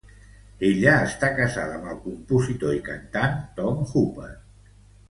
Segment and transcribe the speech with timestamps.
[0.69, 4.37] Ella està casada amb el compositor i cantant Tom Hooper.